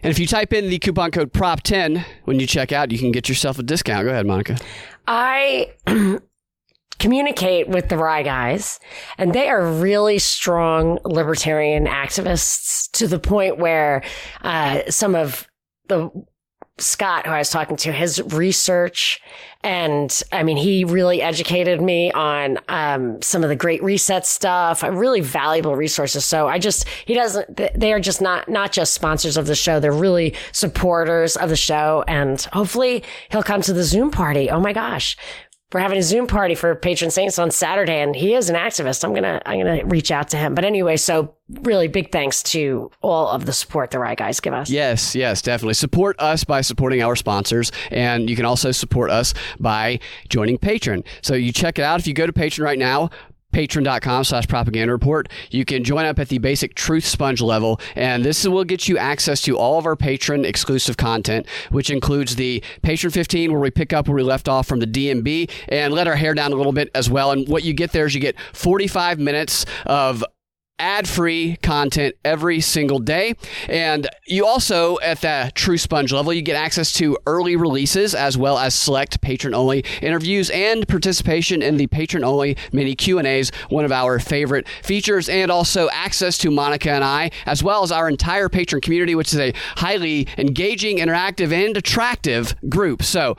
[0.06, 3.10] And if you type in the coupon code PROP10 when you check out, you can
[3.10, 4.04] get yourself a discount.
[4.04, 4.56] Go ahead, Monica.
[5.08, 5.72] I
[7.00, 8.78] communicate with the Wry guys,
[9.18, 14.04] and they are really strong libertarian activists to the point where
[14.42, 15.48] uh, some of
[15.88, 16.08] the
[16.78, 19.22] Scott, who I was talking to, his research,
[19.62, 24.84] and I mean, he really educated me on um, some of the Great Reset stuff,
[24.84, 26.24] uh, really valuable resources.
[26.26, 29.80] So I just, he doesn't, they are just not not just sponsors of the show;
[29.80, 34.50] they're really supporters of the show, and hopefully he'll come to the Zoom party.
[34.50, 35.16] Oh my gosh,
[35.72, 39.02] we're having a Zoom party for patron saints on Saturday, and he is an activist.
[39.02, 40.54] I'm gonna I'm gonna reach out to him.
[40.54, 44.52] But anyway, so really big thanks to all of the support the Wry Guys give
[44.52, 44.70] us.
[44.70, 49.34] Yes, yes, definitely support us by supporting our sponsors, and you can also support us
[49.58, 49.98] by
[50.28, 51.04] joining Patreon.
[51.20, 53.10] So you check it out if you go to Patreon right now
[53.56, 55.30] patreon.com slash propaganda report.
[55.50, 58.98] You can join up at the basic truth sponge level, and this will get you
[58.98, 63.70] access to all of our patron exclusive content, which includes the patron 15, where we
[63.70, 66.56] pick up where we left off from the DNB and let our hair down a
[66.56, 67.30] little bit as well.
[67.30, 70.22] And what you get there is you get 45 minutes of
[70.78, 73.34] ad free content every single day.
[73.68, 78.36] And you also, at the True Sponge level, you get access to early releases as
[78.36, 83.84] well as select patron only interviews and participation in the patron only mini Q&As, one
[83.84, 88.08] of our favorite features, and also access to Monica and I, as well as our
[88.08, 93.02] entire patron community, which is a highly engaging, interactive, and attractive group.
[93.02, 93.36] So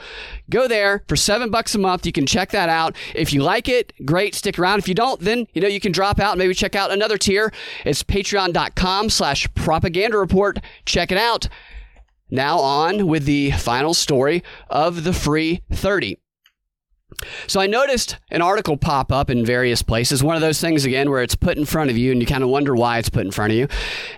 [0.49, 2.05] go there for seven bucks a month.
[2.05, 2.95] You can check that out.
[3.13, 4.79] If you like it, great, stick around.
[4.79, 7.17] If you don't, then, you know, you can drop out and maybe check out another
[7.27, 7.51] tier.
[7.85, 10.59] It's patreon.com slash propaganda report.
[10.85, 11.47] Check it out.
[12.29, 16.17] Now on with the final story of the free 30.
[17.47, 20.23] So I noticed an article pop up in various places.
[20.23, 22.43] One of those things again where it's put in front of you and you kind
[22.43, 23.67] of wonder why it's put in front of you.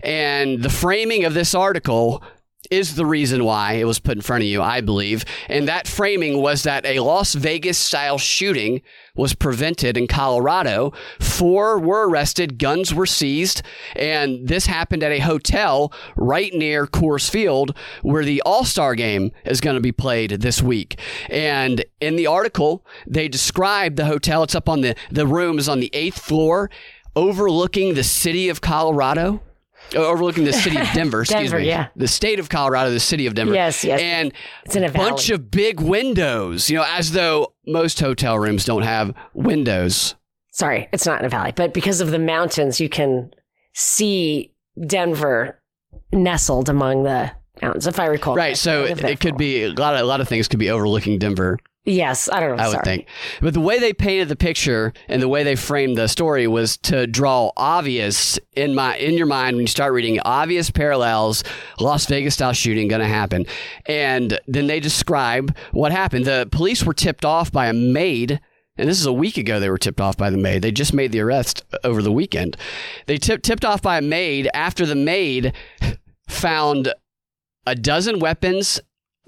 [0.04, 2.24] And the framing of this article
[2.70, 5.24] is the reason why it was put in front of you, I believe.
[5.48, 8.82] And that framing was that a Las Vegas style shooting
[9.16, 10.94] was prevented in Colorado.
[11.20, 13.62] Four were arrested, guns were seized,
[13.96, 19.32] and this happened at a hotel right near Coors Field where the All Star game
[19.46, 21.00] is going to be played this week.
[21.30, 24.44] And in the article, they describe the hotel.
[24.44, 26.70] It's up on the, the room is on the eighth floor
[27.16, 29.42] overlooking the city of Colorado
[29.96, 31.68] Uh, overlooking the city of Denver, excuse Denver, me.
[31.68, 31.88] yeah.
[31.96, 33.54] The state of Colorado, the city of Denver.
[33.54, 34.00] Yes, yes.
[34.02, 34.34] And
[34.66, 35.36] It's in a bunch valley.
[35.36, 40.16] of big windows, you know, as though most hotel rooms don't have windows.
[40.52, 43.32] Sorry, it's not in a valley, but because of the mountains, you can
[43.74, 44.54] see
[44.86, 45.62] Denver
[46.12, 48.36] nestled among the mountains, if I recall.
[48.36, 48.58] Right.
[48.58, 51.18] So it, it could be a lot of a lot of things could be overlooking
[51.20, 51.58] Denver.
[51.86, 52.64] Yes, I don't know.
[52.64, 52.86] I would sorry.
[52.86, 53.08] think.
[53.42, 56.78] But the way they painted the picture and the way they framed the story was
[56.78, 61.44] to draw obvious in my in your mind when you start reading obvious parallels,
[61.80, 63.46] Las Vegas style shooting going to happen.
[63.86, 66.26] And then they describe what happened.
[66.26, 68.40] The police were tipped off by a maid
[68.80, 70.62] and this is a week ago they were tipped off by the maid.
[70.62, 72.56] They just made the arrest over the weekend.
[73.08, 75.54] They tip, tipped off by a maid after the maid
[76.30, 76.94] found
[77.68, 78.80] a dozen weapons,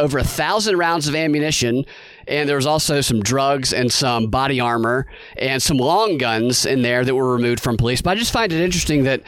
[0.02, 1.86] over a thousand rounds of ammunition,
[2.28, 5.06] and there was also some drugs and some body armor
[5.38, 8.02] and some long guns in there that were removed from police.
[8.02, 9.22] But I just find it interesting that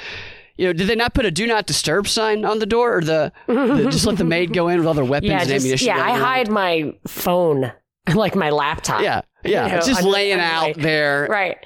[0.56, 3.02] You know, did they not put a "Do Not Disturb" sign on the door, or
[3.02, 5.64] the, the just let the maid go in with all their weapons Yeah, and just,
[5.66, 5.88] ammunition?
[5.88, 5.98] yeah.
[5.98, 6.20] I around?
[6.22, 7.72] hide my phone,
[8.14, 9.02] like my laptop.
[9.02, 11.28] Yeah, yeah, You know, it's just under- laying under out my- there.
[11.30, 11.58] Right.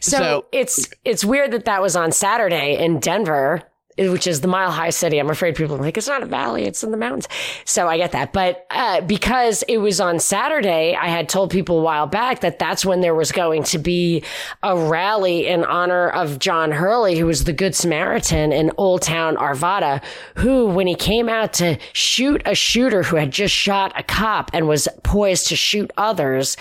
[0.00, 3.62] So, So- it's it's weird that that was on Saturday in Denver,
[3.96, 5.18] which is the mile high city.
[5.18, 7.28] I'm afraid people are like, it's not a valley, it's in the mountains.
[7.64, 8.32] So I get that.
[8.32, 12.58] But uh, because it was on Saturday, I had told people a while back that
[12.58, 14.24] that's when there was going to be
[14.62, 19.36] a rally in honor of John Hurley, who was the Good Samaritan in Old Town
[19.36, 20.02] Arvada,
[20.36, 24.50] who, when he came out to shoot a shooter who had just shot a cop
[24.52, 26.56] and was poised to shoot others,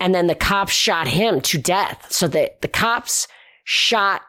[0.00, 2.10] and then the cops shot him to death.
[2.10, 3.28] So the, the cops
[3.64, 4.22] shot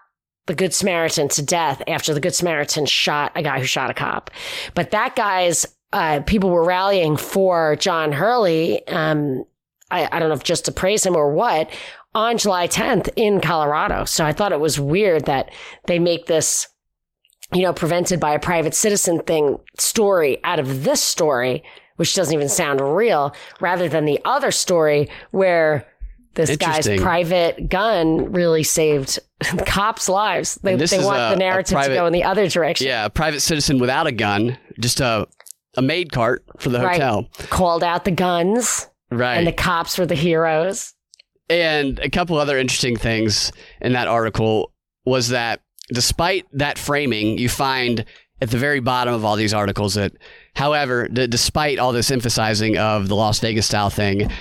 [0.47, 3.93] the Good Samaritan to death after the Good Samaritan shot a guy who shot a
[3.93, 4.29] cop.
[4.73, 8.85] But that guy's, uh, people were rallying for John Hurley.
[8.87, 9.45] Um,
[9.89, 11.71] I, I don't know if just to praise him or what
[12.13, 14.05] on July 10th in Colorado.
[14.05, 15.51] So I thought it was weird that
[15.87, 16.67] they make this,
[17.53, 21.63] you know, prevented by a private citizen thing story out of this story,
[21.97, 25.85] which doesn't even sound real, rather than the other story where
[26.35, 29.19] this guy's private gun really saved
[29.65, 30.55] cops' lives.
[30.61, 32.87] They, they want a- the narrative private- to go in the other direction.
[32.87, 35.27] Yeah, a private citizen without a gun, just a
[35.77, 36.93] a maid cart for the Right.
[36.93, 37.27] hotel.
[37.49, 39.35] Called out the guns, Right.
[39.35, 40.93] and the cops were the heroes.
[41.49, 44.71] And a couple other interesting things in that article
[45.05, 45.59] was that
[45.93, 48.05] despite that framing, you find
[48.41, 50.13] at the very bottom of all these articles that,
[50.55, 54.31] however, d- despite all this emphasizing of the Las Vegas style thing,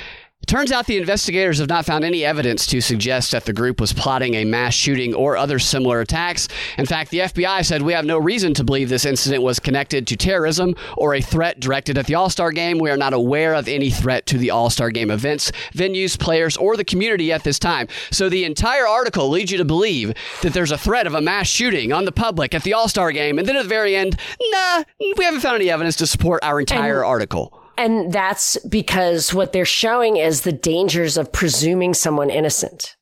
[0.45, 3.81] it turns out the investigators have not found any evidence to suggest that the group
[3.81, 6.49] was plotting a mass shooting or other similar attacks.
[6.77, 10.07] In fact, the FBI said we have no reason to believe this incident was connected
[10.07, 12.79] to terrorism or a threat directed at the All Star game.
[12.79, 16.59] We are not aware of any threat to the All Star game events, venues, players,
[16.59, 17.89] or the community at this time.
[18.11, 21.47] So the entire article leads you to believe that there's a threat of a mass
[21.47, 23.39] shooting on the public at the All Star game.
[23.39, 24.19] And then at the very end,
[24.53, 24.85] nah,
[25.17, 27.64] we haven't found any evidence to support our entire article.
[27.77, 32.97] And that's because what they're showing is the dangers of presuming someone innocent.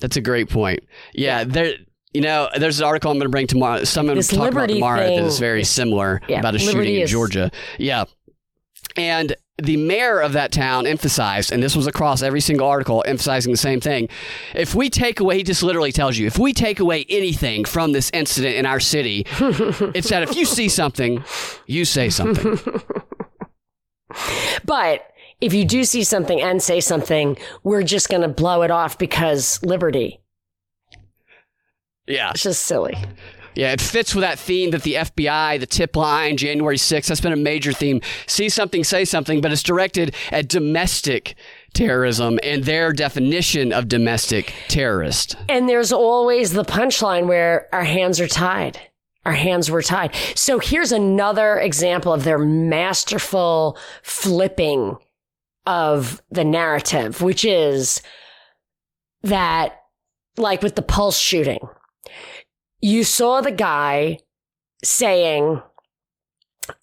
[0.00, 0.80] That's a great point.
[1.12, 1.74] Yeah, there.
[2.12, 3.84] You know, there's an article I'm going to bring tomorrow.
[3.84, 6.94] Someone This talk about tomorrow that thing is very similar Yeah, about a Liberty shooting
[6.96, 7.50] in is- Georgia.
[7.78, 8.04] Yeah,
[8.96, 13.52] and the mayor of that town emphasized, and this was across every single article, emphasizing
[13.52, 14.08] the same thing.
[14.54, 17.92] If we take away, he just literally tells you, if we take away anything from
[17.92, 21.24] this incident in our city, it's that if you see something,
[21.66, 22.58] you say something.
[24.64, 28.70] But if you do see something and say something, we're just going to blow it
[28.70, 30.20] off because liberty.
[32.06, 32.30] Yeah.
[32.30, 32.96] It's just silly.
[33.54, 37.20] Yeah, it fits with that theme that the FBI, the tip line, January 6th, that's
[37.20, 38.00] been a major theme.
[38.26, 41.34] See something, say something, but it's directed at domestic
[41.74, 45.36] terrorism and their definition of domestic terrorist.
[45.48, 48.78] And there's always the punchline where our hands are tied.
[49.26, 50.14] Our hands were tied.
[50.34, 54.96] So here's another example of their masterful flipping
[55.66, 58.00] of the narrative, which is
[59.22, 59.82] that,
[60.36, 61.60] like with the pulse shooting,
[62.80, 64.18] you saw the guy
[64.82, 65.62] saying,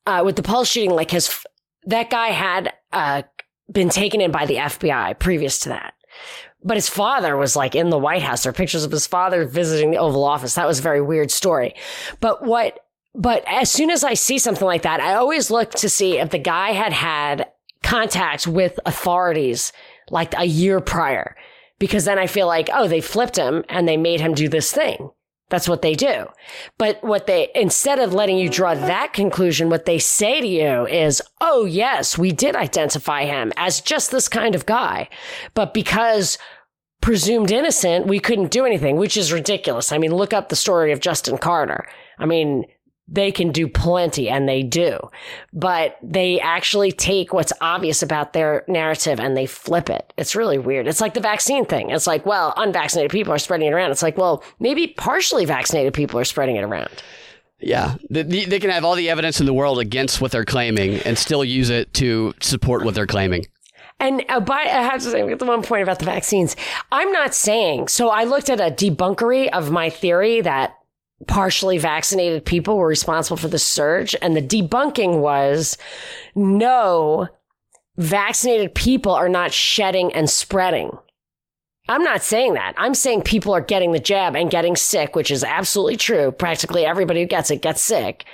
[0.06, 1.44] uh, with the pulse shooting, like his,
[1.86, 3.24] that guy had, uh,
[3.72, 5.94] been taken in by the FBI previous to that.
[6.64, 8.44] But his father was like in the White House.
[8.44, 10.56] There are pictures of his father visiting the Oval Office.
[10.56, 11.76] That was a very weird story.
[12.20, 12.80] But what,
[13.14, 16.30] but as soon as I see something like that, I always look to see if
[16.30, 17.48] the guy had had
[17.84, 19.72] contact with authorities
[20.10, 21.36] like a year prior,
[21.80, 24.72] because then I feel like, oh, they flipped him and they made him do this
[24.72, 25.10] thing.
[25.50, 26.28] That's what they do.
[26.78, 30.86] But what they, instead of letting you draw that conclusion, what they say to you
[30.88, 35.08] is, oh, yes, we did identify him as just this kind of guy.
[35.54, 36.38] But because
[37.02, 39.94] presumed innocent, we couldn't do anything, which is ridiculous.
[39.94, 41.88] I mean, look up the story of Justin Carter.
[42.20, 42.66] I mean,
[43.08, 45.00] they can do plenty and they do,
[45.54, 50.12] but they actually take what's obvious about their narrative and they flip it.
[50.18, 50.88] It's really weird.
[50.88, 51.90] It's like the vaccine thing.
[51.90, 53.92] It's like, well, unvaccinated people are spreading it around.
[53.92, 56.90] It's like, well, maybe partially vaccinated people are spreading it around.
[57.60, 61.00] Yeah, they, they can have all the evidence in the world against what they're claiming
[61.02, 63.48] and still use it to support what they're claiming.
[64.00, 66.56] And uh, by, I have to say, the one point about the vaccines,
[66.92, 70.77] I'm not saying, so I looked at a debunkery of my theory that
[71.26, 74.16] partially vaccinated people were responsible for the surge.
[74.22, 75.78] And the debunking was
[76.36, 77.28] no,
[77.98, 80.92] vaccinated people are not shedding and spreading.
[81.90, 82.74] I'm not saying that.
[82.78, 86.32] I'm saying people are getting the jab and getting sick, which is absolutely true.
[86.32, 88.26] Practically everybody who gets it gets sick.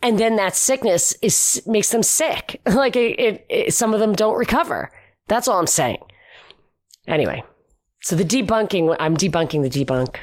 [0.00, 2.60] And then that sickness is makes them sick.
[2.66, 4.90] like it, it, it, some of them don't recover.
[5.28, 5.98] That's all I'm saying.
[7.06, 7.42] Anyway,
[8.00, 10.16] so the debunking, I'm debunking the debunk.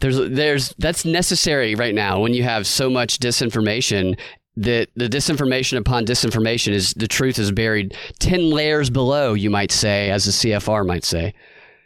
[0.00, 4.18] There's there's that's necessary right now when you have so much disinformation
[4.56, 9.70] that the disinformation upon disinformation is the truth is buried 10 layers below you might
[9.72, 11.34] say as the CFR might say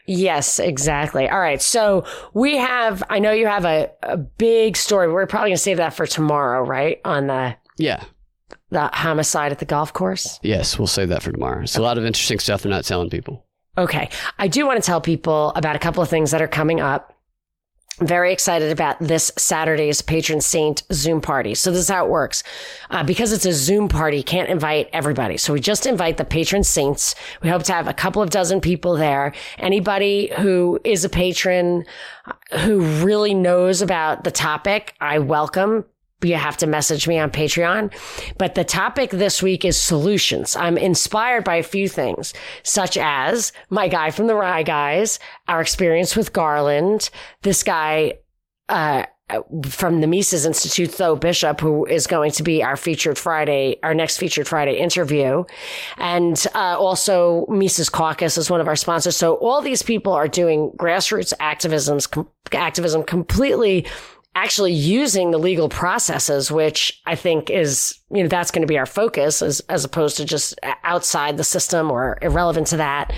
[0.06, 1.30] Yes, exactly.
[1.30, 1.62] All right.
[1.62, 2.04] So
[2.34, 5.10] we have, I know you have a, a big story.
[5.10, 7.00] We're probably going to save that for tomorrow, right?
[7.06, 8.04] On the, yeah
[8.70, 10.38] the homicide at the golf course.
[10.42, 13.08] yes we'll save that for tomorrow it's a lot of interesting stuff they're not telling
[13.08, 13.46] people
[13.76, 14.08] Okay.
[14.38, 17.13] I do want to tell people about a couple of things that are coming up.
[18.01, 21.55] Very excited about this Saturday's patron saint Zoom party.
[21.55, 22.42] So this is how it works.
[22.90, 25.36] Uh, because it's a Zoom party, can't invite everybody.
[25.36, 27.14] So we just invite the patron saints.
[27.40, 29.32] We hope to have a couple of dozen people there.
[29.59, 31.84] Anybody who is a patron
[32.26, 35.84] uh, who really knows about the topic, I welcome
[36.25, 37.93] you have to message me on Patreon.
[38.39, 40.57] But the topic this week is solutions.
[40.57, 45.18] I'm inspired by a few things, such as my guy from the Wry Guys,
[45.49, 47.11] our experience with Garland,
[47.43, 48.14] this guy,
[48.68, 49.05] uh,
[49.68, 53.95] from the Mises Institute, Tho Bishop, who is going to be our featured Friday, our
[53.95, 55.45] next featured Friday interview.
[55.97, 59.16] And uh, also Mises Caucus is one of our sponsors.
[59.16, 63.87] So all these people are doing grassroots activisms, com- activism completely
[64.35, 68.78] actually using the legal processes, which I think is, you know, that's going to be
[68.78, 73.12] our focus as, as opposed to just outside the system or irrelevant to that.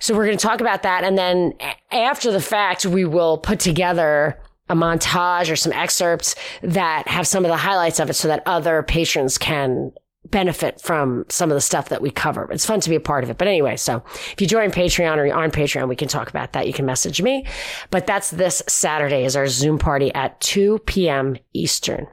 [0.00, 1.04] So we're going to talk about that.
[1.04, 1.54] And then
[1.90, 7.44] after the fact, we will put together a montage or some excerpts that have some
[7.44, 9.92] of the highlights of it so that other patrons can
[10.34, 12.50] benefit from some of the stuff that we cover.
[12.50, 13.38] It's fun to be a part of it.
[13.38, 16.54] But anyway, so if you join Patreon or you're on Patreon, we can talk about
[16.54, 16.66] that.
[16.66, 17.46] You can message me.
[17.90, 21.36] But that's this Saturday is our Zoom party at 2 p.m.
[21.52, 22.08] Eastern.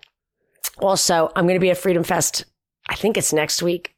[0.77, 2.45] Also, I'm going to be at Freedom Fest.
[2.87, 3.95] I think it's next week.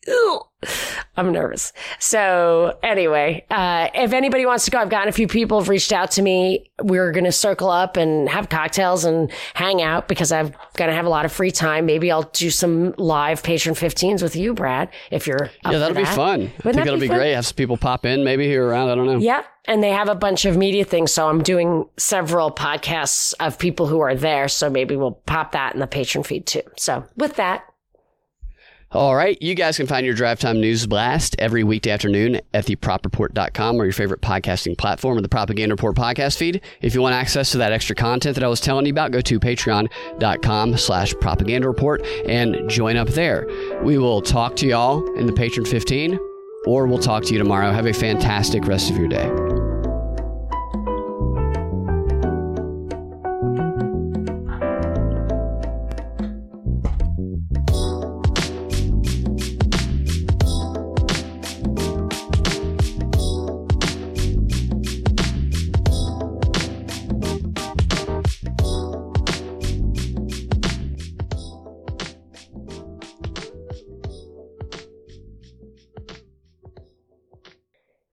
[1.18, 1.74] I'm nervous.
[2.00, 5.92] So anyway, uh, if anybody wants to go, I've gotten a few people have reached
[5.92, 6.72] out to me.
[6.82, 10.96] We're going to circle up and have cocktails and hang out because I'm going to
[10.96, 11.86] have a lot of free time.
[11.86, 16.04] Maybe I'll do some live patron 15s with you, Brad, if you're yeah that'll be
[16.04, 16.16] that.
[16.16, 17.18] fun Wouldn't I think that it'll be, fun?
[17.18, 19.44] great have some people pop in maybe here around I don't know Yeah.
[19.66, 21.14] And they have a bunch of media things.
[21.14, 24.50] So I'm doing several podcasts of people who are there.
[24.50, 26.64] So maybe we'll pop that in the patron feed too.
[26.76, 27.64] So with that,
[28.94, 29.42] All right.
[29.42, 33.86] You guys can find your Drive Time News Blast every weekday afternoon at thepropreport.com or
[33.86, 36.62] your favorite podcasting platform or the Propaganda Report podcast feed.
[36.82, 39.22] If you want access to that extra content that I was telling you about, go
[39.22, 43.48] to patreon.com slash propaganda report and join up there.
[43.82, 46.20] We will talk to y'all in the Patron 15
[46.68, 47.72] or we'll talk to you tomorrow.
[47.72, 49.53] Have a fantastic rest of your day.